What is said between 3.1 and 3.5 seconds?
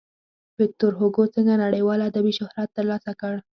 کړ.